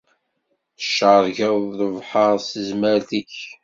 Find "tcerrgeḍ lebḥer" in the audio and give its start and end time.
0.79-2.35